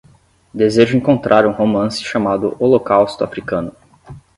Desejo 0.51 0.97
encontrar 0.97 1.45
um 1.45 1.51
romance 1.51 2.03
chamado 2.03 2.57
Holocausto 2.59 3.23
Africano 3.23 3.71